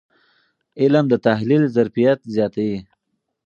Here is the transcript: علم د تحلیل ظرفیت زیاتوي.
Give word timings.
علم 0.81 1.05
د 1.09 1.13
تحلیل 1.27 1.63
ظرفیت 1.75 2.19
زیاتوي. 2.35 2.79